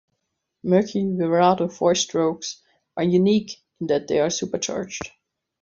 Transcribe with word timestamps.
Mercury 0.63 1.03
Verado 1.03 1.71
four-strokes 1.71 2.63
are 2.97 3.03
unique 3.03 3.61
in 3.79 3.85
that 3.85 4.07
they 4.07 4.19
are 4.19 4.31
supercharged. 4.31 5.11